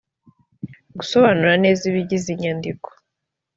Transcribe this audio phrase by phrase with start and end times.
[0.97, 2.87] gusobanura neza ibigize inyandiko